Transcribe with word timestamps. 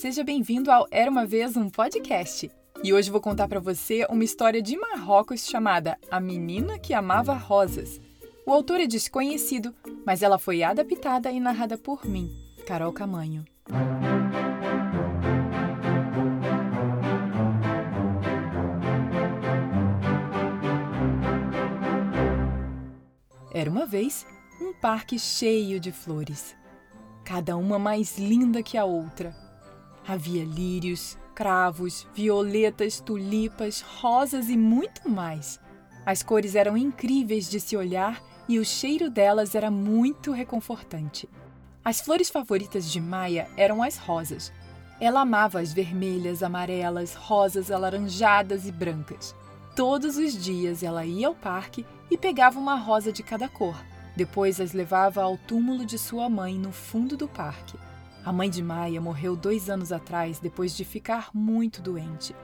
seja 0.00 0.24
bem-vindo 0.24 0.72
ao 0.72 0.88
Era 0.90 1.10
uma 1.10 1.26
vez 1.26 1.58
um 1.58 1.68
podcast. 1.68 2.50
E 2.82 2.90
hoje 2.90 3.10
vou 3.10 3.20
contar 3.20 3.46
para 3.46 3.60
você 3.60 4.06
uma 4.08 4.24
história 4.24 4.62
de 4.62 4.74
Marrocos 4.74 5.46
chamada 5.46 5.98
A 6.10 6.18
Menina 6.18 6.78
que 6.78 6.94
Amava 6.94 7.34
Rosas. 7.34 8.00
O 8.46 8.50
autor 8.50 8.80
é 8.80 8.86
desconhecido, 8.86 9.74
mas 10.06 10.22
ela 10.22 10.38
foi 10.38 10.62
adaptada 10.62 11.30
e 11.30 11.38
narrada 11.38 11.76
por 11.76 12.06
mim, 12.06 12.34
Carol 12.66 12.94
Camanho. 12.94 13.44
Era 23.52 23.70
uma 23.70 23.84
vez 23.84 24.26
um 24.62 24.72
parque 24.72 25.18
cheio 25.18 25.78
de 25.78 25.92
flores, 25.92 26.56
cada 27.22 27.54
uma 27.54 27.78
mais 27.78 28.16
linda 28.18 28.62
que 28.62 28.78
a 28.78 28.84
outra. 28.86 29.49
Havia 30.10 30.44
lírios, 30.44 31.16
cravos, 31.36 32.04
violetas, 32.12 32.98
tulipas, 32.98 33.80
rosas 33.80 34.48
e 34.48 34.56
muito 34.56 35.08
mais. 35.08 35.60
As 36.04 36.20
cores 36.20 36.56
eram 36.56 36.76
incríveis 36.76 37.48
de 37.48 37.60
se 37.60 37.76
olhar 37.76 38.20
e 38.48 38.58
o 38.58 38.64
cheiro 38.64 39.08
delas 39.08 39.54
era 39.54 39.70
muito 39.70 40.32
reconfortante. 40.32 41.28
As 41.84 42.00
flores 42.00 42.28
favoritas 42.28 42.90
de 42.90 43.00
Maia 43.00 43.48
eram 43.56 43.84
as 43.84 43.98
rosas. 43.98 44.52
Ela 45.00 45.20
amava 45.20 45.60
as 45.60 45.72
vermelhas, 45.72 46.42
amarelas, 46.42 47.14
rosas 47.14 47.70
alaranjadas 47.70 48.66
e 48.66 48.72
brancas. 48.72 49.32
Todos 49.76 50.16
os 50.16 50.32
dias 50.32 50.82
ela 50.82 51.06
ia 51.06 51.28
ao 51.28 51.36
parque 51.36 51.86
e 52.10 52.18
pegava 52.18 52.58
uma 52.58 52.74
rosa 52.74 53.12
de 53.12 53.22
cada 53.22 53.48
cor. 53.48 53.80
Depois 54.16 54.60
as 54.60 54.72
levava 54.72 55.22
ao 55.22 55.38
túmulo 55.38 55.86
de 55.86 55.96
sua 55.96 56.28
mãe 56.28 56.58
no 56.58 56.72
fundo 56.72 57.16
do 57.16 57.28
parque. 57.28 57.78
A 58.24 58.32
mãe 58.32 58.50
de 58.50 58.62
Maia 58.62 59.00
morreu 59.00 59.34
dois 59.34 59.70
anos 59.70 59.92
atrás 59.92 60.38
depois 60.38 60.76
de 60.76 60.84
ficar 60.84 61.30
muito 61.32 61.80
doente. 61.80 62.36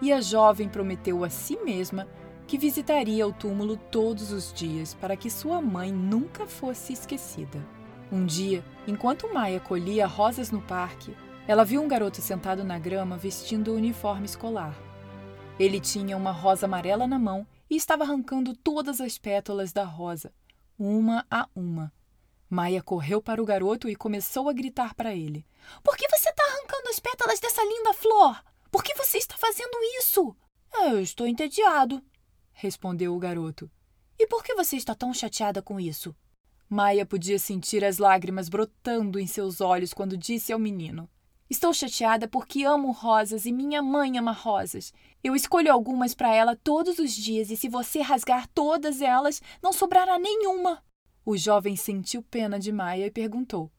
E 0.00 0.12
a 0.12 0.20
jovem 0.20 0.68
prometeu 0.68 1.24
a 1.24 1.30
si 1.30 1.56
mesma 1.64 2.06
que 2.46 2.58
visitaria 2.58 3.26
o 3.26 3.32
túmulo 3.32 3.76
todos 3.76 4.30
os 4.30 4.52
dias 4.52 4.92
para 4.94 5.16
que 5.16 5.30
sua 5.30 5.62
mãe 5.62 5.90
nunca 5.90 6.46
fosse 6.46 6.92
esquecida. 6.92 7.64
Um 8.10 8.26
dia, 8.26 8.62
enquanto 8.86 9.32
Maia 9.32 9.58
colhia 9.58 10.06
rosas 10.06 10.50
no 10.50 10.60
parque, 10.60 11.16
ela 11.48 11.64
viu 11.64 11.82
um 11.82 11.88
garoto 11.88 12.20
sentado 12.20 12.62
na 12.62 12.78
grama 12.78 13.16
vestindo 13.16 13.72
o 13.72 13.76
uniforme 13.76 14.26
escolar. 14.26 14.76
Ele 15.58 15.80
tinha 15.80 16.16
uma 16.16 16.30
rosa 16.30 16.66
amarela 16.66 17.06
na 17.06 17.18
mão 17.18 17.46
e 17.70 17.76
estava 17.76 18.04
arrancando 18.04 18.54
todas 18.54 19.00
as 19.00 19.16
pétalas 19.16 19.72
da 19.72 19.84
rosa, 19.84 20.30
uma 20.78 21.24
a 21.30 21.48
uma. 21.54 21.90
Maia 22.52 22.82
correu 22.82 23.22
para 23.22 23.40
o 23.40 23.46
garoto 23.46 23.88
e 23.88 23.96
começou 23.96 24.46
a 24.46 24.52
gritar 24.52 24.94
para 24.94 25.14
ele: 25.14 25.46
Por 25.82 25.96
que 25.96 26.06
você 26.06 26.28
está 26.28 26.44
arrancando 26.44 26.90
as 26.90 27.00
pétalas 27.00 27.40
dessa 27.40 27.64
linda 27.64 27.94
flor? 27.94 28.44
Por 28.70 28.84
que 28.84 28.94
você 28.94 29.16
está 29.16 29.38
fazendo 29.38 29.74
isso? 29.98 30.36
Eu 30.74 31.00
estou 31.00 31.26
entediado, 31.26 32.02
respondeu 32.52 33.16
o 33.16 33.18
garoto. 33.18 33.70
E 34.18 34.26
por 34.26 34.44
que 34.44 34.54
você 34.54 34.76
está 34.76 34.94
tão 34.94 35.14
chateada 35.14 35.62
com 35.62 35.80
isso? 35.80 36.14
Maia 36.68 37.06
podia 37.06 37.38
sentir 37.38 37.82
as 37.82 37.96
lágrimas 37.96 38.50
brotando 38.50 39.18
em 39.18 39.26
seus 39.26 39.62
olhos 39.62 39.94
quando 39.94 40.14
disse 40.14 40.52
ao 40.52 40.58
menino: 40.58 41.08
Estou 41.48 41.72
chateada 41.72 42.28
porque 42.28 42.64
amo 42.64 42.90
rosas 42.90 43.46
e 43.46 43.50
minha 43.50 43.80
mãe 43.80 44.18
ama 44.18 44.32
rosas. 44.32 44.92
Eu 45.24 45.34
escolho 45.34 45.72
algumas 45.72 46.14
para 46.14 46.34
ela 46.34 46.54
todos 46.54 46.98
os 46.98 47.12
dias 47.12 47.48
e 47.48 47.56
se 47.56 47.70
você 47.70 48.02
rasgar 48.02 48.46
todas 48.48 49.00
elas, 49.00 49.40
não 49.62 49.72
sobrará 49.72 50.18
nenhuma. 50.18 50.82
O 51.24 51.36
jovem 51.36 51.76
sentiu 51.76 52.20
pena 52.20 52.58
de 52.58 52.72
Maia 52.72 53.06
e 53.06 53.10
perguntou: 53.10 53.70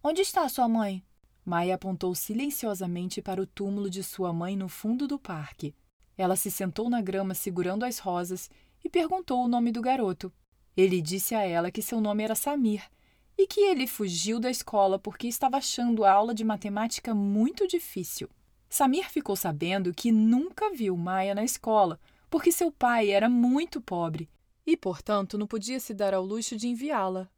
Onde 0.00 0.20
está 0.20 0.48
sua 0.48 0.68
mãe? 0.68 1.02
Maia 1.44 1.74
apontou 1.74 2.14
silenciosamente 2.14 3.20
para 3.20 3.42
o 3.42 3.46
túmulo 3.46 3.90
de 3.90 4.04
sua 4.04 4.32
mãe 4.32 4.56
no 4.56 4.68
fundo 4.68 5.08
do 5.08 5.18
parque. 5.18 5.74
Ela 6.16 6.36
se 6.36 6.52
sentou 6.52 6.88
na 6.88 7.02
grama 7.02 7.34
segurando 7.34 7.84
as 7.84 7.98
rosas 7.98 8.48
e 8.84 8.88
perguntou 8.88 9.44
o 9.44 9.48
nome 9.48 9.72
do 9.72 9.82
garoto. 9.82 10.32
Ele 10.76 11.02
disse 11.02 11.34
a 11.34 11.42
ela 11.42 11.68
que 11.68 11.82
seu 11.82 12.00
nome 12.00 12.22
era 12.22 12.36
Samir 12.36 12.88
e 13.36 13.44
que 13.48 13.60
ele 13.60 13.88
fugiu 13.88 14.38
da 14.38 14.48
escola 14.48 14.96
porque 14.96 15.26
estava 15.26 15.56
achando 15.56 16.04
a 16.04 16.12
aula 16.12 16.32
de 16.32 16.44
matemática 16.44 17.12
muito 17.12 17.66
difícil. 17.66 18.30
Samir 18.68 19.10
ficou 19.10 19.34
sabendo 19.34 19.92
que 19.92 20.12
nunca 20.12 20.72
viu 20.72 20.96
Maia 20.96 21.34
na 21.34 21.42
escola 21.42 21.98
porque 22.30 22.52
seu 22.52 22.70
pai 22.70 23.10
era 23.10 23.28
muito 23.28 23.80
pobre 23.80 24.28
e, 24.66 24.76
portanto, 24.76 25.36
não 25.36 25.46
podia 25.46 25.78
se 25.78 25.92
dar 25.92 26.14
ao 26.14 26.24
luxo 26.24 26.56
de 26.56 26.68
enviá-la. 26.68 27.28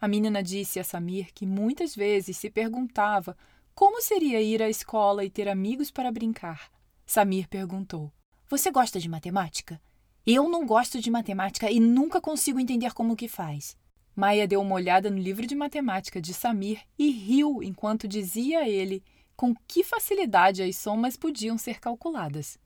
A 0.00 0.06
menina 0.06 0.42
disse 0.42 0.78
a 0.78 0.84
Samir 0.84 1.32
que 1.34 1.46
muitas 1.46 1.94
vezes 1.94 2.36
se 2.36 2.50
perguntava 2.50 3.36
como 3.74 4.00
seria 4.00 4.40
ir 4.40 4.62
à 4.62 4.68
escola 4.68 5.24
e 5.24 5.30
ter 5.30 5.48
amigos 5.48 5.90
para 5.90 6.12
brincar. 6.12 6.70
Samir 7.06 7.48
perguntou: 7.48 8.12
Você 8.48 8.70
gosta 8.70 9.00
de 9.00 9.08
matemática? 9.08 9.80
Eu 10.26 10.48
não 10.48 10.66
gosto 10.66 11.00
de 11.00 11.10
matemática 11.10 11.70
e 11.70 11.78
nunca 11.78 12.20
consigo 12.20 12.58
entender 12.58 12.92
como 12.92 13.16
que 13.16 13.28
faz. 13.28 13.76
Maia 14.14 14.48
deu 14.48 14.60
uma 14.60 14.74
olhada 14.74 15.10
no 15.10 15.18
livro 15.18 15.46
de 15.46 15.54
matemática 15.54 16.20
de 16.20 16.32
Samir 16.32 16.80
e 16.98 17.10
riu 17.10 17.62
enquanto 17.62 18.08
dizia 18.08 18.60
a 18.60 18.68
ele 18.68 19.02
com 19.36 19.54
que 19.68 19.84
facilidade 19.84 20.62
as 20.62 20.76
somas 20.76 21.16
podiam 21.16 21.58
ser 21.58 21.78
calculadas. 21.78 22.58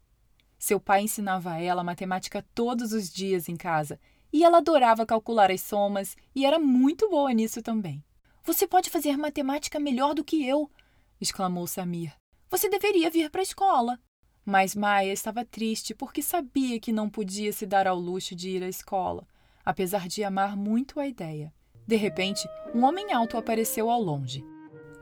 Seu 0.60 0.78
pai 0.78 1.00
ensinava 1.00 1.52
a 1.52 1.58
ela 1.58 1.82
matemática 1.82 2.44
todos 2.54 2.92
os 2.92 3.10
dias 3.10 3.48
em 3.48 3.56
casa 3.56 3.98
e 4.30 4.44
ela 4.44 4.58
adorava 4.58 5.06
calcular 5.06 5.50
as 5.50 5.62
somas 5.62 6.14
e 6.34 6.44
era 6.44 6.58
muito 6.58 7.08
boa 7.08 7.32
nisso 7.32 7.62
também. 7.62 8.04
Você 8.44 8.66
pode 8.66 8.90
fazer 8.90 9.16
matemática 9.16 9.80
melhor 9.80 10.14
do 10.14 10.22
que 10.22 10.46
eu, 10.46 10.70
exclamou 11.18 11.66
Samir. 11.66 12.12
Você 12.50 12.68
deveria 12.68 13.08
vir 13.08 13.30
para 13.30 13.40
a 13.40 13.42
escola. 13.42 13.98
Mas 14.44 14.74
Maia 14.74 15.12
estava 15.12 15.46
triste 15.46 15.94
porque 15.94 16.20
sabia 16.20 16.78
que 16.78 16.92
não 16.92 17.08
podia 17.08 17.54
se 17.54 17.64
dar 17.64 17.86
ao 17.86 17.98
luxo 17.98 18.36
de 18.36 18.50
ir 18.50 18.62
à 18.62 18.68
escola, 18.68 19.26
apesar 19.64 20.08
de 20.08 20.22
amar 20.22 20.58
muito 20.58 21.00
a 21.00 21.06
ideia. 21.06 21.54
De 21.86 21.96
repente, 21.96 22.46
um 22.74 22.84
homem 22.84 23.14
alto 23.14 23.38
apareceu 23.38 23.88
ao 23.90 24.00
longe. 24.00 24.44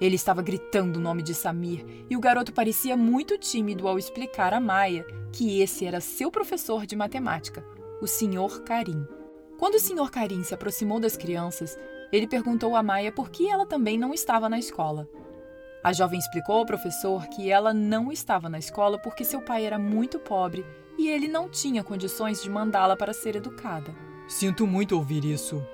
Ele 0.01 0.15
estava 0.15 0.43
gritando 0.43 0.99
o 0.99 1.03
nome 1.03 1.23
de 1.23 1.35
Samir 1.35 1.85
e 2.09 2.17
o 2.17 2.21
garoto 2.21 2.53
parecia 2.53 2.97
muito 2.97 3.37
tímido 3.37 3.89
ao 3.89 3.99
explicar 3.99 4.55
a 4.55 4.61
Maia 4.61 5.05
que 5.33 5.61
esse 5.61 5.85
era 5.85 6.01
seu 6.01 6.31
professor 6.31 6.87
de 6.87 6.95
matemática, 6.95 7.65
o 8.01 8.07
Sr. 8.07 8.63
Karim. 8.65 9.07
Quando 9.59 9.75
o 9.75 9.81
Sr. 9.81 10.11
Karim 10.11 10.45
se 10.45 10.55
aproximou 10.55 11.01
das 11.01 11.17
crianças, 11.17 11.77
ele 12.13 12.29
perguntou 12.29 12.77
a 12.77 12.83
Maia 12.83 13.11
por 13.11 13.29
que 13.29 13.49
ela 13.49 13.67
também 13.67 13.99
não 13.99 14.15
estava 14.15 14.49
na 14.49 14.59
escola. 14.59 15.09
A 15.83 15.93
jovem 15.93 16.19
explicou 16.19 16.57
ao 16.57 16.67
professor 16.67 17.27
que 17.29 17.51
ela 17.51 17.75
não 17.75 18.13
estava 18.13 18.49
na 18.49 18.59
escola 18.59 18.99
porque 18.99 19.25
seu 19.25 19.43
pai 19.43 19.65
era 19.65 19.79
muito 19.79 20.19
pobre 20.19 20.65
e 20.97 21.09
ele 21.09 21.29
não 21.29 21.49
tinha 21.49 21.85
condições 21.85 22.43
de 22.43 22.51
mandá-la 22.51 22.97
para 22.97 23.13
ser 23.13 23.37
educada. 23.37 23.95
Sinto 24.29 24.67
muito 24.67 24.97
ouvir 24.97 25.25
isso, 25.25 25.65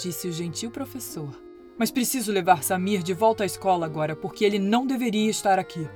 disse 0.00 0.28
o 0.28 0.32
gentil 0.32 0.70
professor. 0.70 1.47
Mas 1.78 1.92
preciso 1.92 2.32
levar 2.32 2.64
Samir 2.64 3.04
de 3.04 3.14
volta 3.14 3.44
à 3.44 3.46
escola 3.46 3.86
agora, 3.86 4.16
porque 4.16 4.44
ele 4.44 4.58
não 4.58 4.84
deveria 4.84 5.30
estar 5.30 5.60
aqui. 5.60 5.88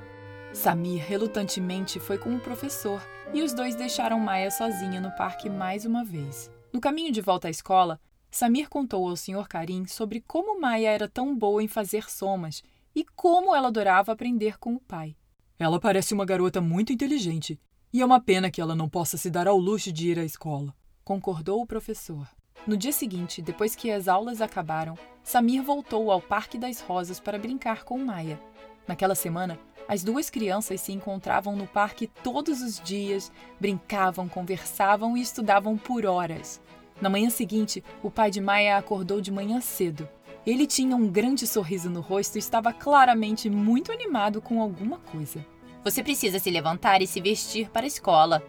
Samir 0.53 1.03
relutantemente 1.03 1.99
foi 1.99 2.17
com 2.17 2.33
o 2.33 2.39
professor 2.39 3.01
e 3.33 3.41
os 3.41 3.53
dois 3.53 3.75
deixaram 3.75 4.17
Maia 4.17 4.49
sozinha 4.49 5.01
no 5.01 5.11
parque 5.11 5.49
mais 5.49 5.83
uma 5.83 6.05
vez. 6.05 6.49
No 6.71 6.79
caminho 6.79 7.11
de 7.11 7.19
volta 7.19 7.49
à 7.49 7.51
escola, 7.51 7.99
Samir 8.31 8.69
contou 8.69 9.09
ao 9.09 9.17
Sr. 9.17 9.45
Karim 9.49 9.85
sobre 9.85 10.23
como 10.25 10.57
Maia 10.59 10.89
era 10.89 11.09
tão 11.09 11.37
boa 11.37 11.61
em 11.61 11.67
fazer 11.67 12.09
somas 12.09 12.63
e 12.95 13.03
como 13.03 13.53
ela 13.53 13.67
adorava 13.67 14.13
aprender 14.13 14.57
com 14.57 14.75
o 14.75 14.79
pai. 14.79 15.17
Ela 15.59 15.81
parece 15.81 16.13
uma 16.13 16.25
garota 16.25 16.61
muito 16.61 16.93
inteligente 16.93 17.59
e 17.91 18.01
é 18.01 18.05
uma 18.05 18.21
pena 18.21 18.49
que 18.49 18.61
ela 18.61 18.73
não 18.75 18.87
possa 18.87 19.17
se 19.17 19.29
dar 19.29 19.49
ao 19.49 19.57
luxo 19.57 19.91
de 19.91 20.11
ir 20.11 20.19
à 20.19 20.23
escola, 20.23 20.73
concordou 21.03 21.61
o 21.61 21.67
professor. 21.67 22.25
No 22.65 22.77
dia 22.77 22.93
seguinte, 22.93 23.41
depois 23.41 23.75
que 23.75 23.91
as 23.91 24.07
aulas 24.07 24.39
acabaram, 24.41 24.97
Samir 25.21 25.61
voltou 25.61 26.09
ao 26.09 26.21
Parque 26.21 26.57
das 26.57 26.79
Rosas 26.79 27.19
para 27.19 27.37
brincar 27.37 27.83
com 27.83 27.97
Maia. 27.97 28.39
Naquela 28.87 29.15
semana, 29.15 29.59
as 29.85 30.01
duas 30.01 30.29
crianças 30.29 30.79
se 30.79 30.93
encontravam 30.93 31.57
no 31.57 31.67
parque 31.67 32.07
todos 32.07 32.61
os 32.61 32.79
dias, 32.79 33.31
brincavam, 33.59 34.29
conversavam 34.29 35.17
e 35.17 35.21
estudavam 35.21 35.77
por 35.77 36.05
horas. 36.05 36.61
Na 37.01 37.09
manhã 37.09 37.29
seguinte, 37.29 37.83
o 38.01 38.09
pai 38.09 38.31
de 38.31 38.39
Maia 38.39 38.77
acordou 38.77 39.19
de 39.19 39.31
manhã 39.31 39.59
cedo. 39.59 40.07
Ele 40.45 40.65
tinha 40.65 40.95
um 40.95 41.09
grande 41.09 41.45
sorriso 41.45 41.89
no 41.89 41.99
rosto 41.99 42.37
e 42.37 42.39
estava 42.39 42.71
claramente 42.71 43.49
muito 43.49 43.91
animado 43.91 44.41
com 44.41 44.61
alguma 44.61 44.99
coisa. 44.99 45.45
Você 45.83 46.01
precisa 46.01 46.39
se 46.39 46.49
levantar 46.49 47.01
e 47.01 47.07
se 47.07 47.19
vestir 47.19 47.69
para 47.69 47.85
a 47.85 47.87
escola, 47.87 48.41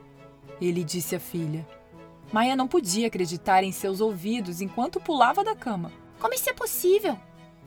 ele 0.61 0.85
disse 0.85 1.17
à 1.17 1.21
filha. 1.21 1.67
Maia 2.35 2.57
não 2.57 2.67
podia 2.67 3.07
acreditar 3.07 3.63
em 3.63 3.71
seus 3.71 4.01
ouvidos 4.01 4.61
enquanto 4.61 4.99
pulava 4.99 5.45
da 5.45 5.55
cama. 5.55 5.93
Como 6.19 6.35
isso 6.35 6.51
é 6.51 6.53
possível? 6.53 7.17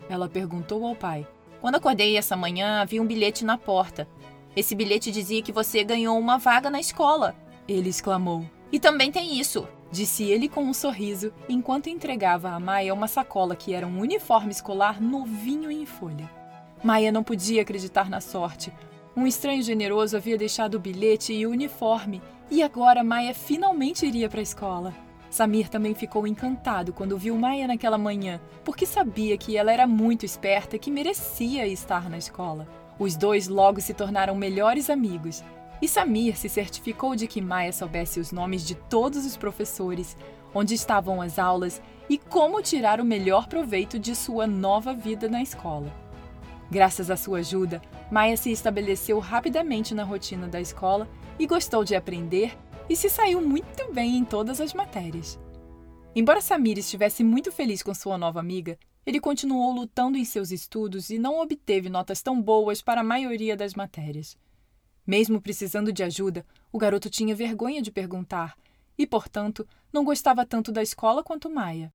Ela 0.10 0.28
perguntou 0.28 0.86
ao 0.86 0.94
pai. 0.94 1.26
Quando 1.62 1.76
acordei 1.76 2.18
essa 2.18 2.36
manhã, 2.36 2.86
vi 2.86 3.00
um 3.00 3.08
bilhete 3.08 3.46
na 3.46 3.58
porta. 3.58 4.06
Esse 4.58 4.76
bilhete 4.76 5.10
dizia 5.10 5.42
que 5.42 5.54
você 5.54 5.86
ganhou 5.86 6.20
uma 6.20 6.38
vaga 6.38 6.70
na 6.70 6.82
escola. 6.82 7.34
Ele 7.66 7.88
exclamou. 7.88 8.46
E 8.70 8.78
também 8.78 9.10
tem 9.10 9.40
isso, 9.40 9.66
disse 9.90 10.26
ele 10.26 10.50
com 10.50 10.66
um 10.66 10.74
sorriso, 10.74 11.32
enquanto 11.48 11.88
entregava 11.88 12.50
a 12.50 12.60
Maia 12.60 12.94
uma 12.94 13.08
sacola 13.08 13.56
que 13.56 13.74
era 13.74 13.88
um 13.88 14.02
uniforme 14.02 14.52
escolar 14.52 15.02
novinho 15.02 15.72
em 15.72 15.86
folha. 15.86 16.30
Maia 16.84 17.10
não 17.10 17.24
podia 17.24 17.62
acreditar 17.62 18.10
na 18.10 18.20
sorte. 18.20 18.74
Um 19.18 19.26
estranho 19.26 19.64
generoso 19.64 20.16
havia 20.16 20.38
deixado 20.38 20.76
o 20.76 20.80
bilhete 20.80 21.34
e 21.34 21.48
o 21.48 21.50
uniforme, 21.50 22.22
e 22.52 22.62
agora 22.62 23.04
Maia 23.04 23.34
finalmente 23.34 24.06
iria 24.06 24.30
para 24.30 24.40
a 24.40 24.44
escola. 24.44 24.94
Samir 25.28 25.70
também 25.70 25.96
ficou 25.96 26.28
encantado 26.28 26.94
quando 26.94 27.18
viu 27.18 27.36
Maia 27.36 27.66
naquela 27.66 27.98
manhã, 27.98 28.40
porque 28.64 28.86
sabia 28.86 29.36
que 29.36 29.58
ela 29.58 29.72
era 29.72 29.88
muito 29.88 30.24
esperta 30.24 30.76
e 30.76 30.80
que 30.80 30.92
merecia 30.92 31.66
estar 31.66 32.12
na 32.12 32.20
escola. 32.20 32.68
Os 33.00 33.16
dois 33.16 33.48
logo 33.48 33.82
se 33.82 33.92
tornaram 33.92 34.36
melhores 34.36 34.88
amigos, 34.88 35.44
e 35.82 35.88
Samir 35.88 36.38
se 36.38 36.48
certificou 36.48 37.16
de 37.16 37.26
que 37.26 37.42
Maia 37.42 37.74
soubesse 37.74 38.20
os 38.20 38.32
nomes 38.32 38.64
de 38.64 38.76
todos 38.76 39.26
os 39.26 39.36
professores, 39.36 40.16
onde 40.54 40.76
estavam 40.76 41.24
as 41.24 41.40
aulas 41.40 41.82
e 42.08 42.20
como 42.20 42.62
tirar 42.62 43.02
o 43.02 43.06
melhor 43.06 43.48
proveito 43.48 43.98
de 43.98 44.16
sua 44.16 44.46
nova 44.46 44.94
vida 44.94 45.28
na 45.28 45.42
escola. 45.42 45.92
Graças 46.70 47.10
à 47.10 47.16
sua 47.16 47.40
ajuda, 47.40 47.82
Maia 48.12 48.36
se 48.36 48.52
estabeleceu 48.52 49.20
rapidamente 49.20 49.96
na 49.96 50.04
rotina 50.04 50.48
da 50.48 50.60
escola 50.60 51.08
e 51.40 51.48
gostou 51.48 51.84
de 51.84 51.96
aprender 51.96 52.58
e 52.90 52.96
se 52.96 53.10
saiu 53.10 53.42
muito 53.42 53.92
bem 53.94 54.18
em 54.18 54.26
todas 54.26 54.60
as 54.60 54.74
matérias. 54.74 55.40
Embora 56.16 56.42
Samir 56.42 56.78
estivesse 56.78 57.24
muito 57.24 57.52
feliz 57.52 57.82
com 57.84 57.94
sua 57.94 58.18
nova 58.18 58.40
amiga, 58.40 58.78
ele 59.06 59.22
continuou 59.22 59.72
lutando 59.72 60.18
em 60.18 60.26
seus 60.26 60.52
estudos 60.52 61.10
e 61.10 61.18
não 61.18 61.40
obteve 61.40 61.90
notas 61.90 62.22
tão 62.22 62.42
boas 62.42 62.82
para 62.82 63.02
a 63.02 63.04
maioria 63.04 63.56
das 63.56 63.74
matérias. 63.74 64.38
Mesmo 65.06 65.40
precisando 65.40 65.94
de 65.94 66.04
ajuda, 66.04 66.46
o 66.72 66.78
garoto 66.78 67.10
tinha 67.10 67.34
vergonha 67.34 67.82
de 67.82 67.92
perguntar 67.92 68.58
e, 68.98 69.08
portanto, 69.08 69.66
não 69.94 70.04
gostava 70.04 70.46
tanto 70.46 70.72
da 70.72 70.82
escola 70.82 71.24
quanto 71.24 71.50
Maia. 71.50 71.94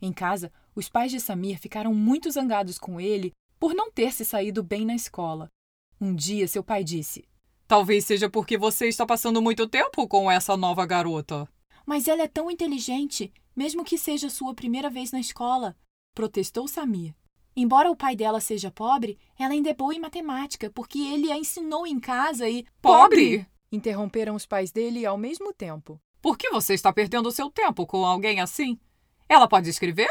Em 0.00 0.12
casa, 0.12 0.50
os 0.74 0.88
pais 0.88 1.10
de 1.10 1.20
Samir 1.20 1.58
ficaram 1.58 1.92
muito 1.92 2.30
zangados 2.30 2.78
com 2.78 2.98
ele 2.98 3.32
por 3.58 3.74
não 3.74 3.90
ter 3.90 4.12
se 4.12 4.24
saído 4.24 4.62
bem 4.62 4.84
na 4.84 4.94
escola. 4.94 5.48
Um 6.00 6.14
dia 6.14 6.46
seu 6.46 6.62
pai 6.62 6.84
disse: 6.84 7.24
Talvez 7.66 8.04
seja 8.04 8.30
porque 8.30 8.56
você 8.56 8.88
está 8.88 9.04
passando 9.04 9.42
muito 9.42 9.66
tempo 9.66 10.06
com 10.06 10.30
essa 10.30 10.56
nova 10.56 10.86
garota. 10.86 11.48
Mas 11.84 12.06
ela 12.08 12.22
é 12.22 12.28
tão 12.28 12.50
inteligente, 12.50 13.32
mesmo 13.54 13.84
que 13.84 13.96
seja 13.96 14.28
sua 14.28 14.54
primeira 14.54 14.90
vez 14.90 15.12
na 15.12 15.20
escola, 15.20 15.76
protestou 16.14 16.68
Samir. 16.68 17.14
Embora 17.56 17.90
o 17.90 17.96
pai 17.96 18.14
dela 18.14 18.38
seja 18.38 18.70
pobre, 18.70 19.18
ela 19.38 19.52
ainda 19.52 19.70
é 19.70 19.74
boa 19.74 19.94
em 19.94 19.98
matemática, 19.98 20.70
porque 20.70 20.98
ele 20.98 21.32
a 21.32 21.38
ensinou 21.38 21.86
em 21.86 21.98
casa 21.98 22.48
e. 22.48 22.66
Pobre? 22.82 23.46
Interromperam 23.72 24.34
os 24.34 24.44
pais 24.44 24.70
dele 24.70 25.06
ao 25.06 25.16
mesmo 25.16 25.52
tempo. 25.52 25.98
Por 26.20 26.36
que 26.36 26.50
você 26.50 26.74
está 26.74 26.92
perdendo 26.92 27.32
seu 27.32 27.50
tempo 27.50 27.86
com 27.86 28.04
alguém 28.04 28.40
assim? 28.40 28.78
Ela 29.28 29.48
pode 29.48 29.70
escrever? 29.70 30.10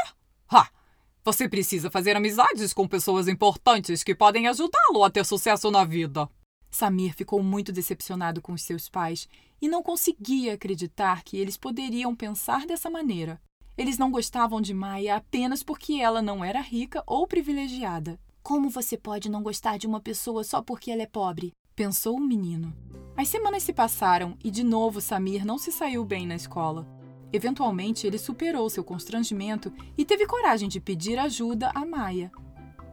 Você 1.26 1.50
precisa 1.50 1.90
fazer 1.90 2.16
amizades 2.16 2.72
com 2.72 2.88
pessoas 2.88 3.28
importantes 3.28 4.04
que 4.04 4.14
podem 4.14 4.48
ajudá-lo 4.48 5.04
a 5.04 5.10
ter 5.10 5.26
sucesso 5.26 5.72
na 5.72 5.84
vida. 5.84 6.30
Samir 6.70 7.16
ficou 7.16 7.42
muito 7.42 7.72
decepcionado 7.72 8.44
com 8.44 8.54
os 8.54 8.62
seus 8.62 8.88
pais 8.88 9.28
e 9.60 9.68
não 9.68 9.82
conseguia 9.82 10.54
acreditar 10.54 11.24
que 11.24 11.36
eles 11.36 11.58
poderiam 11.58 12.16
pensar 12.16 12.68
dessa 12.68 12.92
maneira. 12.92 13.42
Eles 13.76 13.98
não 13.98 14.12
gostavam 14.12 14.62
de 14.62 14.72
Maia 14.72 15.16
apenas 15.16 15.64
porque 15.64 15.94
ela 15.94 16.22
não 16.22 16.46
era 16.46 16.62
rica 16.62 17.02
ou 17.08 17.26
privilegiada. 17.26 18.20
Como 18.44 18.70
você 18.70 18.96
pode 18.96 19.28
não 19.28 19.42
gostar 19.42 19.80
de 19.80 19.88
uma 19.88 20.00
pessoa 20.00 20.44
só 20.44 20.62
porque 20.62 20.92
ela 20.92 21.02
é 21.02 21.08
pobre? 21.08 21.52
pensou 21.76 22.16
o 22.16 22.22
menino. 22.22 22.74
As 23.18 23.28
semanas 23.28 23.64
se 23.64 23.74
passaram 23.74 24.38
e 24.44 24.50
de 24.50 24.64
novo 24.64 25.02
Samir 25.02 25.46
não 25.46 25.58
se 25.58 25.72
saiu 25.72 26.06
bem 26.06 26.26
na 26.26 26.36
escola. 26.36 26.88
Eventualmente, 27.36 28.08
ele 28.08 28.18
superou 28.18 28.70
seu 28.70 28.82
constrangimento 28.82 29.70
e 29.98 30.06
teve 30.06 30.26
coragem 30.26 30.70
de 30.70 30.80
pedir 30.80 31.20
ajuda 31.20 31.70
a 31.76 31.86
Maia. 31.86 32.32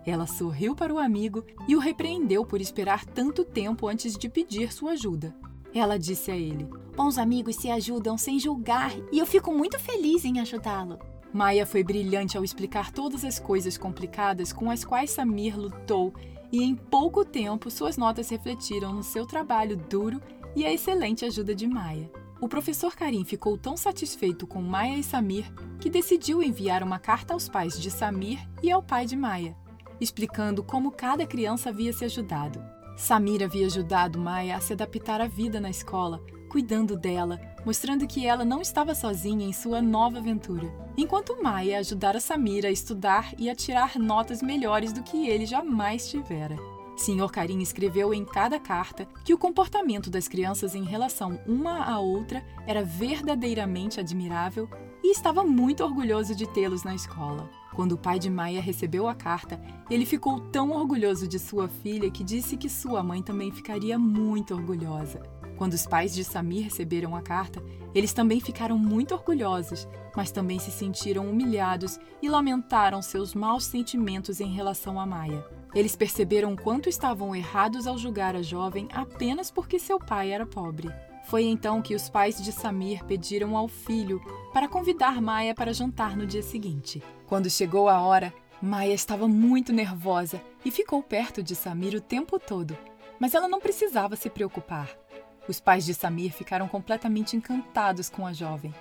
Ela 0.04 0.26
sorriu 0.26 0.74
para 0.74 0.92
o 0.92 0.98
amigo 0.98 1.44
e 1.68 1.76
o 1.76 1.78
repreendeu 1.78 2.44
por 2.44 2.60
esperar 2.60 3.04
tanto 3.04 3.44
tempo 3.44 3.86
antes 3.86 4.18
de 4.18 4.28
pedir 4.28 4.72
sua 4.72 4.92
ajuda. 4.92 5.32
Ela 5.72 5.96
disse 5.96 6.32
a 6.32 6.36
ele: 6.36 6.68
Bons 6.96 7.18
amigos 7.18 7.54
se 7.54 7.70
ajudam 7.70 8.18
sem 8.18 8.36
julgar 8.40 8.90
e 9.12 9.20
eu 9.20 9.26
fico 9.26 9.52
muito 9.52 9.78
feliz 9.78 10.24
em 10.24 10.40
ajudá-lo. 10.40 10.98
Maia 11.32 11.64
foi 11.64 11.84
brilhante 11.84 12.36
ao 12.36 12.42
explicar 12.42 12.90
todas 12.90 13.24
as 13.24 13.38
coisas 13.38 13.78
complicadas 13.78 14.52
com 14.52 14.72
as 14.72 14.84
quais 14.84 15.12
Samir 15.12 15.56
lutou 15.56 16.12
e 16.50 16.64
em 16.64 16.74
pouco 16.74 17.24
tempo 17.24 17.70
suas 17.70 17.96
notas 17.96 18.28
refletiram 18.28 18.92
no 18.92 19.04
seu 19.04 19.24
trabalho 19.24 19.76
duro 19.76 20.20
e 20.56 20.66
a 20.66 20.72
excelente 20.72 21.24
ajuda 21.24 21.54
de 21.54 21.68
Maia. 21.68 22.10
O 22.42 22.48
professor 22.48 22.96
Karim 22.96 23.24
ficou 23.24 23.56
tão 23.56 23.76
satisfeito 23.76 24.48
com 24.48 24.60
Maia 24.60 24.98
e 24.98 25.02
Samir 25.04 25.48
que 25.78 25.88
decidiu 25.88 26.42
enviar 26.42 26.82
uma 26.82 26.98
carta 26.98 27.34
aos 27.34 27.48
pais 27.48 27.80
de 27.80 27.88
Samir 27.88 28.40
e 28.60 28.68
ao 28.68 28.82
pai 28.82 29.06
de 29.06 29.14
Maia, 29.14 29.56
explicando 30.00 30.60
como 30.60 30.90
cada 30.90 31.24
criança 31.24 31.68
havia 31.68 31.92
se 31.92 32.04
ajudado. 32.04 32.60
Samir 32.96 33.44
havia 33.44 33.66
ajudado 33.66 34.18
Maia 34.18 34.56
a 34.56 34.60
se 34.60 34.72
adaptar 34.72 35.20
à 35.20 35.28
vida 35.28 35.60
na 35.60 35.70
escola, 35.70 36.20
cuidando 36.50 36.96
dela, 36.96 37.40
mostrando 37.64 38.08
que 38.08 38.26
ela 38.26 38.44
não 38.44 38.60
estava 38.60 38.92
sozinha 38.92 39.46
em 39.46 39.52
sua 39.52 39.80
nova 39.80 40.18
aventura. 40.18 40.68
Enquanto 40.96 41.40
Maia 41.40 41.78
ajudara 41.78 42.18
Samir 42.18 42.66
a 42.66 42.70
estudar 42.72 43.32
e 43.38 43.48
a 43.48 43.54
tirar 43.54 43.96
notas 44.00 44.42
melhores 44.42 44.92
do 44.92 45.04
que 45.04 45.28
ele 45.28 45.46
jamais 45.46 46.10
tivera. 46.10 46.56
Sr. 46.96 47.30
Karim 47.30 47.60
escreveu 47.60 48.12
em 48.12 48.24
cada 48.24 48.60
carta 48.60 49.08
que 49.24 49.34
o 49.34 49.38
comportamento 49.38 50.10
das 50.10 50.28
crianças 50.28 50.74
em 50.74 50.84
relação 50.84 51.40
uma 51.46 51.84
à 51.84 51.98
outra 51.98 52.44
era 52.66 52.84
verdadeiramente 52.84 53.98
admirável 53.98 54.68
e 55.02 55.10
estava 55.10 55.42
muito 55.42 55.82
orgulhoso 55.82 56.34
de 56.34 56.46
tê-los 56.46 56.84
na 56.84 56.94
escola. 56.94 57.50
Quando 57.74 57.92
o 57.92 57.98
pai 57.98 58.18
de 58.18 58.28
Maia 58.28 58.60
recebeu 58.60 59.08
a 59.08 59.14
carta, 59.14 59.60
ele 59.90 60.04
ficou 60.04 60.38
tão 60.38 60.70
orgulhoso 60.70 61.26
de 61.26 61.38
sua 61.38 61.68
filha 61.68 62.10
que 62.10 62.22
disse 62.22 62.56
que 62.56 62.68
sua 62.68 63.02
mãe 63.02 63.22
também 63.22 63.50
ficaria 63.50 63.98
muito 63.98 64.54
orgulhosa. 64.54 65.22
Quando 65.62 65.74
os 65.74 65.86
pais 65.86 66.12
de 66.12 66.24
Samir 66.24 66.64
receberam 66.64 67.14
a 67.14 67.22
carta, 67.22 67.62
eles 67.94 68.12
também 68.12 68.40
ficaram 68.40 68.76
muito 68.76 69.14
orgulhosos, 69.14 69.86
mas 70.16 70.32
também 70.32 70.58
se 70.58 70.72
sentiram 70.72 71.30
humilhados 71.30 72.00
e 72.20 72.28
lamentaram 72.28 73.00
seus 73.00 73.32
maus 73.32 73.62
sentimentos 73.66 74.40
em 74.40 74.52
relação 74.52 74.98
a 74.98 75.06
Maia. 75.06 75.46
Eles 75.72 75.94
perceberam 75.94 76.56
quanto 76.56 76.88
estavam 76.88 77.32
errados 77.32 77.86
ao 77.86 77.96
julgar 77.96 78.34
a 78.34 78.42
jovem 78.42 78.88
apenas 78.92 79.52
porque 79.52 79.78
seu 79.78 80.00
pai 80.00 80.32
era 80.32 80.44
pobre. 80.44 80.90
Foi 81.26 81.44
então 81.44 81.80
que 81.80 81.94
os 81.94 82.08
pais 82.08 82.42
de 82.42 82.50
Samir 82.50 83.04
pediram 83.04 83.56
ao 83.56 83.68
filho 83.68 84.20
para 84.52 84.66
convidar 84.66 85.22
Maia 85.22 85.54
para 85.54 85.72
jantar 85.72 86.16
no 86.16 86.26
dia 86.26 86.42
seguinte. 86.42 87.00
Quando 87.28 87.48
chegou 87.48 87.88
a 87.88 88.00
hora, 88.00 88.34
Maia 88.60 88.94
estava 88.94 89.28
muito 89.28 89.72
nervosa 89.72 90.42
e 90.64 90.72
ficou 90.72 91.04
perto 91.04 91.40
de 91.40 91.54
Samir 91.54 91.94
o 91.94 92.00
tempo 92.00 92.36
todo. 92.40 92.76
Mas 93.16 93.32
ela 93.32 93.46
não 93.46 93.60
precisava 93.60 94.16
se 94.16 94.28
preocupar. 94.28 95.00
Os 95.48 95.58
pais 95.58 95.84
de 95.84 95.92
Samir 95.92 96.32
ficaram 96.32 96.68
completamente 96.68 97.36
encantados 97.36 98.08
com 98.08 98.26
a 98.26 98.32
jovem. 98.32 98.72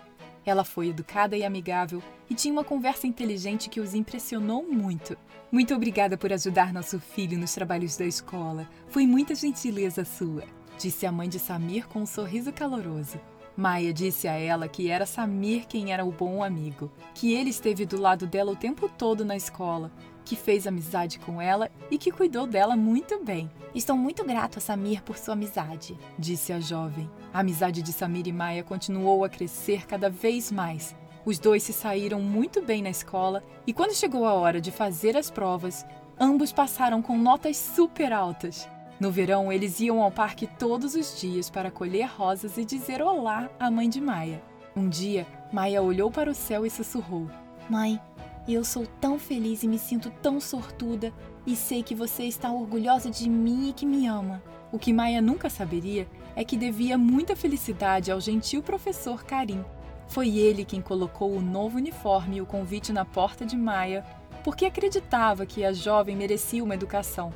Ela 0.46 0.64
foi 0.64 0.90
educada 0.90 1.36
e 1.36 1.44
amigável 1.44 2.02
e 2.30 2.36
tinha 2.36 2.52
uma 2.52 2.64
conversa 2.64 3.08
inteligente 3.08 3.70
que 3.70 3.80
os 3.80 3.94
impressionou 3.94 4.64
muito. 4.64 5.18
Muito 5.52 5.74
obrigada 5.74 6.18
por 6.18 6.32
ajudar 6.32 6.72
nosso 6.72 7.00
filho 7.00 7.38
nos 7.38 7.54
trabalhos 7.54 7.98
da 7.98 8.06
escola. 8.06 8.68
Foi 8.88 9.06
muita 9.06 9.36
gentileza 9.36 10.06
sua, 10.06 10.44
disse 10.78 11.06
a 11.06 11.12
mãe 11.12 11.28
de 11.28 11.40
Samir 11.40 11.88
com 11.88 12.02
um 12.02 12.06
sorriso 12.06 12.52
caloroso. 12.54 13.20
Maia 13.56 13.94
disse 13.94 14.28
a 14.28 14.34
ela 14.34 14.68
que 14.68 14.90
era 14.90 15.06
Samir 15.06 15.68
quem 15.68 15.92
era 15.92 16.06
o 16.06 16.12
bom 16.12 16.44
amigo, 16.44 16.92
que 17.14 17.34
ele 17.34 17.50
esteve 17.50 17.86
do 17.86 18.00
lado 18.00 18.26
dela 18.26 18.52
o 18.52 18.56
tempo 18.56 18.88
todo 18.88 19.26
na 19.26 19.36
escola, 19.36 19.92
que 20.24 20.36
fez 20.36 20.68
amizade 20.68 21.20
com 21.20 21.42
ela 21.42 21.70
e 21.90 21.98
que 21.98 22.12
cuidou 22.12 22.46
dela 22.46 22.76
muito 22.76 23.24
bem. 23.24 23.50
Estou 23.74 23.96
muito 23.96 24.24
grato 24.24 24.58
a 24.58 24.62
Samir 24.62 25.02
por 25.04 25.18
sua 25.18 25.34
amizade, 25.34 25.98
disse 26.18 26.52
a 26.52 26.60
jovem. 26.60 27.10
A 27.34 27.40
amizade 27.40 27.82
de 27.82 27.94
Samir 27.94 28.28
e 28.28 28.32
Maia 28.32 28.64
continuou 28.64 29.24
a 29.24 29.30
crescer 29.30 29.86
cada 29.86 30.10
vez 30.10 30.52
mais. 30.52 30.96
Os 31.26 31.40
dois 31.40 31.64
se 31.64 31.72
saíram 31.72 32.20
muito 32.20 32.62
bem 32.62 32.82
na 32.82 32.90
escola 32.90 33.44
e, 33.66 33.74
quando 33.74 33.96
chegou 33.96 34.26
a 34.26 34.34
hora 34.34 34.60
de 34.60 34.72
fazer 34.72 35.16
as 35.16 35.30
provas, 35.30 35.86
ambos 36.20 36.52
passaram 36.52 37.02
com 37.02 37.18
notas 37.18 37.58
super 37.58 38.12
altas. 38.12 38.68
No 39.00 39.12
verão, 39.12 39.52
eles 39.52 39.80
iam 39.80 40.02
ao 40.02 40.12
parque 40.12 40.46
todos 40.46 40.94
os 40.94 41.20
dias 41.20 41.50
para 41.50 41.72
colher 41.72 42.08
rosas 42.08 42.58
e 42.58 42.66
dizer 42.66 43.02
olá 43.02 43.50
à 43.60 43.72
mãe 43.72 43.90
de 43.90 44.00
Maia. 44.00 44.42
Um 44.76 44.88
dia, 44.88 45.26
Maia 45.52 45.82
olhou 45.82 46.12
para 46.12 46.30
o 46.30 46.36
céu 46.36 46.66
e 46.66 46.70
sussurrou: 46.70 47.30
Mãe, 47.70 48.00
eu 48.48 48.64
sou 48.64 48.86
tão 49.00 49.20
feliz 49.20 49.64
e 49.64 49.68
me 49.68 49.78
sinto 49.78 50.12
tão 50.22 50.40
sortuda, 50.40 51.14
e 51.46 51.56
sei 51.56 51.84
que 51.84 51.96
você 51.96 52.24
está 52.24 52.52
orgulhosa 52.52 53.10
de 53.10 53.30
mim 53.30 53.70
e 53.70 53.74
que 53.74 53.86
me 53.86 54.08
ama. 54.08 54.42
O 54.72 54.80
que 54.80 54.94
Maia 54.94 55.22
nunca 55.22 55.50
saberia 55.50 56.08
é 56.36 56.44
que 56.44 56.58
devia 56.58 56.98
muita 56.98 57.36
felicidade 57.36 58.12
ao 58.12 58.22
gentil 58.22 58.64
professor 58.64 59.24
Karim. 59.24 59.64
Foi 60.08 60.38
ele 60.38 60.66
quem 60.66 60.82
colocou 60.82 61.32
o 61.32 61.42
novo 61.42 61.78
uniforme 61.78 62.38
e 62.38 62.42
o 62.42 62.46
convite 62.46 62.92
na 62.92 63.06
porta 63.06 63.46
de 63.46 63.58
Maia, 63.58 64.06
porque 64.44 64.66
acreditava 64.66 65.46
que 65.46 65.64
a 65.64 65.74
jovem 65.74 66.16
merecia 66.16 66.64
uma 66.64 66.74
educação 66.74 67.32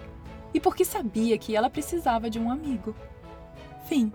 e 0.54 0.60
porque 0.60 0.86
sabia 0.86 1.38
que 1.38 1.56
ela 1.56 1.70
precisava 1.70 2.30
de 2.30 2.40
um 2.40 2.50
amigo. 2.50 2.96
Fim. 3.86 4.12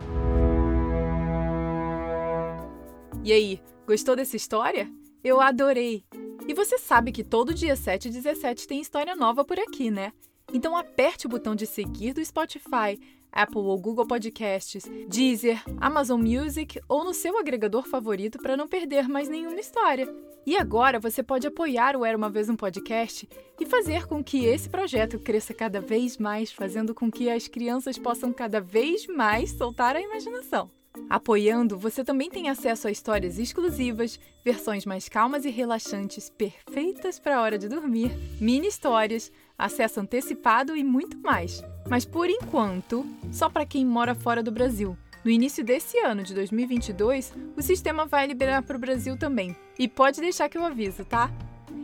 E 3.23 3.33
aí, 3.33 3.61
gostou 3.87 4.17
dessa 4.17 4.37
história? 4.37 4.91
Eu 5.23 5.41
adorei! 5.41 6.03
E 6.47 6.55
você 6.55 6.79
sabe 6.79 7.13
que 7.13 7.23
todo 7.23 7.55
dia 7.55 7.77
7 7.77 8.09
e 8.09 8.11
17 8.11 8.67
tem 8.67 8.81
história 8.81 9.15
nova 9.15 9.45
por 9.45 9.59
aqui, 9.59 9.91
né? 9.91 10.13
Então 10.53 10.77
aperte 10.77 11.27
o 11.27 11.29
botão 11.29 11.55
de 11.55 11.67
seguir 11.67 12.13
do 12.13 12.25
Spotify, 12.25 12.99
Apple 13.33 13.59
ou 13.59 13.79
Google 13.79 14.07
Podcasts, 14.07 14.85
Deezer, 15.09 15.63
Amazon 15.81 16.21
Music 16.21 16.81
ou 16.89 17.05
no 17.05 17.15
seu 17.15 17.39
agregador 17.39 17.87
favorito 17.87 18.39
para 18.39 18.57
não 18.57 18.67
perder 18.67 19.09
mais 19.09 19.29
nenhuma 19.29 19.61
história. 19.61 20.13
E 20.47 20.57
agora 20.57 20.99
você 20.99 21.23
pode 21.23 21.47
apoiar 21.47 21.95
o 21.95 22.05
Era 22.05 22.17
uma 22.17 22.31
Vez 22.31 22.49
um 22.49 22.57
Podcast 22.57 23.29
e 23.61 23.67
fazer 23.67 24.07
com 24.07 24.25
que 24.25 24.47
esse 24.47 24.69
projeto 24.69 25.19
cresça 25.19 25.53
cada 25.53 25.81
vez 25.81 26.17
mais, 26.17 26.51
fazendo 26.51 26.95
com 26.95 27.11
que 27.11 27.29
as 27.31 27.47
crianças 27.47 27.99
possam 27.99 28.33
cada 28.33 28.61
vez 28.61 29.07
mais 29.07 29.51
soltar 29.53 29.95
a 29.95 30.01
imaginação. 30.01 30.71
Apoiando, 31.11 31.77
você 31.77 32.05
também 32.05 32.31
tem 32.31 32.49
acesso 32.49 32.87
a 32.87 32.91
histórias 32.93 33.37
exclusivas, 33.37 34.21
versões 34.45 34.87
mais 34.87 35.09
calmas 35.09 35.45
e 35.45 35.51
relaxantes, 35.51 36.31
perfeitas 36.31 37.19
para 37.19 37.37
a 37.37 37.41
hora 37.43 37.59
de 37.59 37.69
dormir, 37.69 38.13
mini 38.41 38.69
histórias, 38.69 39.33
acesso 39.59 39.99
antecipado 39.99 40.77
e 40.77 40.85
muito 40.85 41.19
mais. 41.19 41.65
Mas 41.89 42.05
por 42.05 42.31
enquanto, 42.31 43.05
só 43.33 43.51
para 43.51 43.67
quem 43.67 43.85
mora 43.85 44.15
fora 44.15 44.41
do 44.41 44.53
Brasil. 44.53 44.97
No 45.25 45.33
início 45.33 45.65
desse 45.65 45.99
ano 45.99 46.23
de 46.23 46.33
2022, 46.33 47.35
o 47.57 47.61
sistema 47.61 48.07
vai 48.07 48.29
liberar 48.29 48.63
para 48.63 48.77
o 48.77 48.81
Brasil 48.81 49.19
também. 49.19 49.57
E 49.77 49.89
pode 49.89 50.21
deixar 50.21 50.49
que 50.49 50.57
eu 50.57 50.65
aviso, 50.65 51.05
tá? 51.05 51.29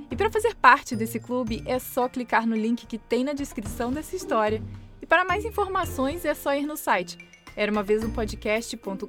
E 0.09 0.15
para 0.15 0.31
fazer 0.31 0.55
parte 0.55 0.95
desse 0.95 1.19
clube 1.19 1.65
é 1.67 1.81
só 1.81 2.09
clicar 2.09 2.47
no 2.47 2.55
link 2.55 2.87
que 2.87 2.97
tem 2.97 3.25
na 3.25 3.33
descrição 3.33 3.93
dessa 3.93 4.15
história. 4.15 4.63
E 5.03 5.07
para 5.07 5.25
mais 5.25 5.45
informações 5.45 6.25
é 6.25 6.33
só 6.33 6.55
ir 6.55 6.65
no 6.65 6.77
site 6.77 7.19
era 7.57 7.73
uma 7.73 7.83
vez 7.83 8.05
um 8.05 8.11
podcast.com.br 8.11 9.07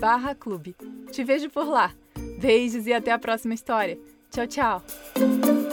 barra 0.00 0.34
clube. 0.34 0.76
Te 1.10 1.24
vejo 1.24 1.50
por 1.50 1.66
lá. 1.66 1.92
Beijos 2.40 2.86
e 2.86 2.92
até 2.92 3.10
a 3.10 3.18
próxima 3.18 3.54
história. 3.54 3.98
Tchau, 4.30 4.46
tchau! 4.46 5.63